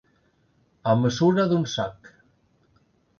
[0.93, 2.09] A mesura d'un sac.